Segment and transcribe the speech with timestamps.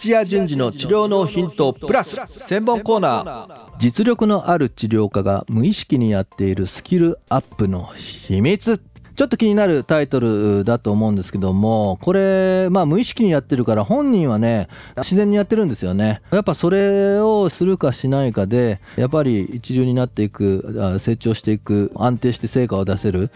[0.00, 3.70] 土屋順次の治療のヒントプラス専門コーナー。
[3.78, 8.80] 実力のある治療家が無意識にやっているスキルアップの秘密。
[9.16, 16.22] ちょっと気になるタイトルだと思うんですけども、これ、まあ無意識にやってるから本人はね、自然にやってるんですよね。
[16.30, 23.30] やっぱそれをするかしないかで、やっぱり一流になっていく、成長していく、安定して成果を出せる、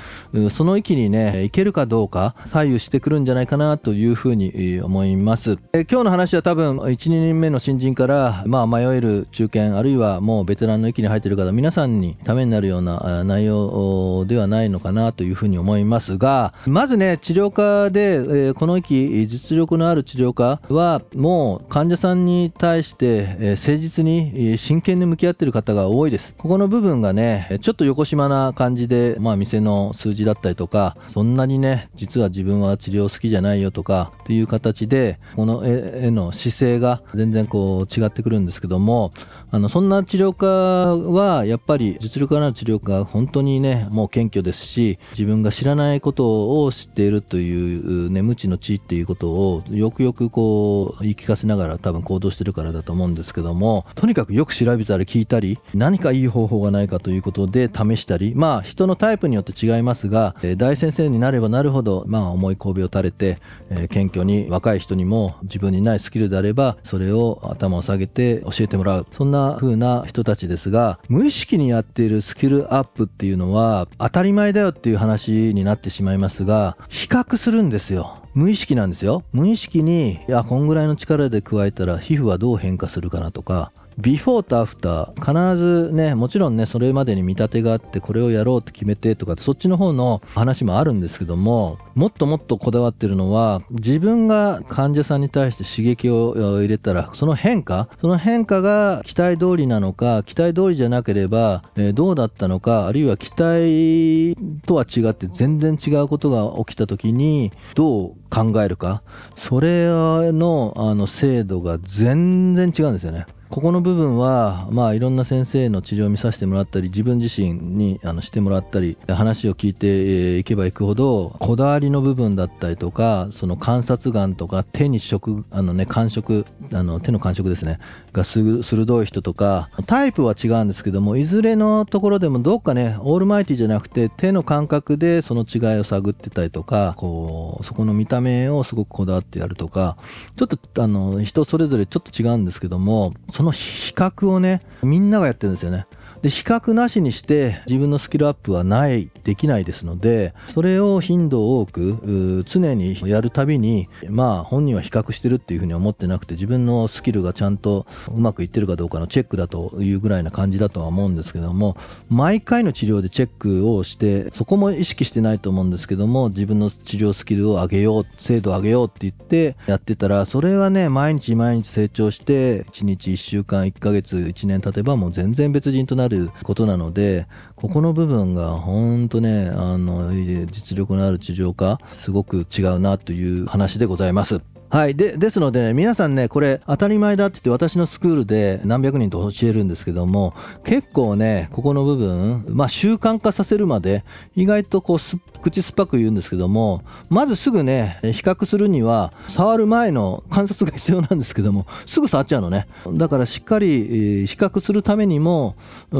[0.50, 5.58] その域にね、いけるかどうか左右してくるんじゃないかなというふうに思います。
[5.72, 15.63] え今日の話は多分1、2人目の新人から、まあ迷える中堅、あるいはもうベテランの域に入ってる方、皆さんにためになるような内容ではないのかなというふうに思います。
[15.64, 26.34] 思いますが、まずね、治療科で、えー、この域、実力のある治療科は、もう患者さんに対して、えー、誠実に真剣に向き合ってる方が多いです。
[26.36, 39.12] ここの部分がね、ちょっと横島な感じで、まあ、店の数字だったりとか、そんなにね、実は自分は治療好きじゃないよとか、っていう形で、この絵の姿勢が全然こう違ってくるんですけども、
[39.50, 63.38] あの、そんな治療家は、やっぱり実力のある治療家が本当にね、もう謙虚ですし、自分が知らないことを知っているというね無知の知っていうことをよくよくこう言い聞かせながら多分行動してるからだと思うんですけどもとにかくよく調べたり聞いたり何かいい方法がないかということで試したりまあ人のタイプによって違いますが大先生になればなるほどまあ重い神戸を垂れて、
[63.70, 69.06] え謙虚に若い人にも自分にないスキルであればそれを頭を下げて教えてもらう。
[69.12, 78.18] そんな風な人たちですが無意識にやっているスキルアップっていうのは当たり前だよっていう話になってしまいますが比較するんですよ。
[78.34, 79.22] 無意識なんですよ。
[79.32, 109.02] 無意識にいやこんぐらいの力で加えたら皮膚はどう変化するかなとかビフォーとアフター必ずねもちろんねそれまでに見立てがあってこれをやろうって決めてとかそっちの方の話もあるんですけどももっともっとこだわってるのは自分が患者さんに対して刺激を入れたらその変化その変化が期待通りなのか期待通りじゃなければ、え、どうだったのかあるいは期待とは違って全然違うことが起きた時にどう考えるか
[109.36, 109.86] それ
[110.32, 113.26] のあの精度が全然違うんですよね。
[113.54, 127.78] ここの部分は、まあ、いろんな先生の治療を見させてもらったり自分自身にあのしてもらったり話を聞いていけばいくほどこだわりの部分だったりとかその観察眼とか手に触あの、ね、感触あの手の感触ですね
[128.12, 139.96] が鋭い人とかタイプは違うんですけどもいずれのところでもどっかねオールマイティじゃなくて手の感覚でその違いを探ってたりとかこうそこの見た目をすごくこだわってやるとか
[140.34, 145.86] ちょっとあの人それぞれちょっと違うんですけどもその比較をねみんながやってるんですよね。
[146.22, 161.76] で比較なしにして自分のスキルアップはないできないですのでそれを頻度を多く常にやるたびにまあ本人は比較してるっていうふうに思ってなくて自分のスキルがちゃんとうまくいってるかどうかのチェックだというぐらいな感じだとは思うんですけども
[162.08, 180.12] 毎回の治療でチェックをしてそこも意識してないと思うんですけども自分の治療スキルを上げよう精度を上げようって言ってやってたらそれはね毎日毎日成長して1日1週間1ヶ月1年経てばもう全然別人となることなのでここの部分が本当とねあの
[180.46, 184.40] 実力のある地上化すごく違うなという話でございます。
[184.70, 184.96] はい。
[184.96, 194.04] で、ですので、ね、皆さんね、これ当たり前だって言って私のスクールで何百人と教えるんですけども、結構ね、ここの部分、まあ習慣化させるまで、
[194.34, 202.66] 意外とこうすっ、口酸っぱく言うんですけども、まずすぐね、比較するには、触る前の観察が必要なんですけども、 すぐ触っちゃうのね。
[202.94, 205.56] だからしっかり比較するためにも、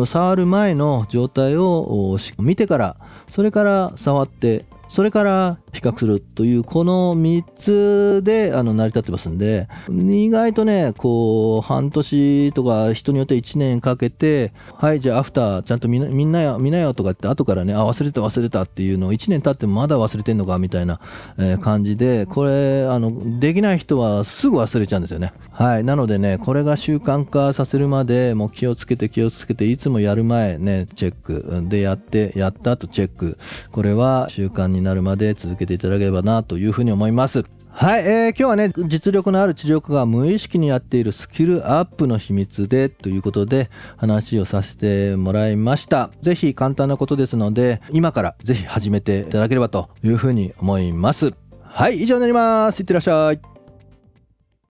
[0.07, 2.97] 触る前の状態を見てから、
[3.29, 21.01] それから触って、それから比較するというこの3つであの成り立ってますんで意外とねこう半年とか人によって1年かけてはいじゃあアフターちゃんと見なよ見なよとかって後からねあ忘れた忘れたっていうのを1年経ってもまだ忘れてんのかみたいな、
[21.39, 25.33] え感じでこれあのできない人はすぐ忘れちゃうんですよね。
[25.51, 25.85] はい。
[25.85, 31.65] なのでねこれが習慣化させるまでもう気をつけて気をつけていつもやる前ねチェック。
[31.69, 33.39] でやってやった後チェック。
[33.73, 37.45] これは習慣になるまで続けていただければなというふうに思います。
[37.77, 46.11] はい、えー、今日はね、実力のある知力が無意識にやっているスキルアップの秘密でということで話をさせてもらいました。
[46.23, 51.35] 是非簡単なことですので、今から是非始めていただければというふうに思います。
[51.63, 52.79] はい、以上になります。
[52.81, 53.54] いってらっしゃい。